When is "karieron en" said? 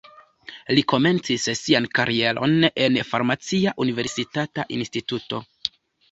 1.99-2.97